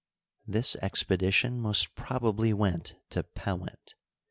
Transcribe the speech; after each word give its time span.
This 0.47 0.75
expedition 0.77 1.59
most 1.61 1.93
probably 1.93 2.53
went 2.53 2.95
to 3.11 3.21
Pewent. 3.21 3.93